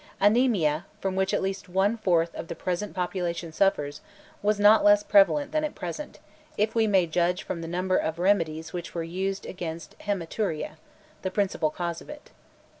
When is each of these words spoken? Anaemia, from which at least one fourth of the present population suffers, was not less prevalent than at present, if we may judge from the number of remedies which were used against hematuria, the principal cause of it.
Anaemia, 0.19 0.87
from 0.99 1.15
which 1.15 1.31
at 1.31 1.43
least 1.43 1.69
one 1.69 1.95
fourth 1.95 2.33
of 2.33 2.47
the 2.47 2.55
present 2.55 2.95
population 2.95 3.53
suffers, 3.53 4.01
was 4.41 4.59
not 4.59 4.83
less 4.83 5.03
prevalent 5.03 5.51
than 5.51 5.63
at 5.63 5.75
present, 5.75 6.17
if 6.57 6.73
we 6.73 6.87
may 6.87 7.05
judge 7.05 7.43
from 7.43 7.61
the 7.61 7.67
number 7.67 7.97
of 7.97 8.17
remedies 8.17 8.73
which 8.73 8.95
were 8.95 9.03
used 9.03 9.45
against 9.45 9.95
hematuria, 9.99 10.77
the 11.21 11.29
principal 11.29 11.69
cause 11.69 12.01
of 12.01 12.09
it. 12.09 12.31